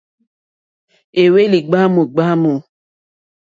Éhwélì 1.21 1.59
ɡbwámù 1.65 2.01
ɡbwámù. 2.11 2.51